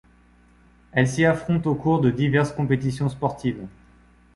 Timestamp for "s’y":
1.07-1.25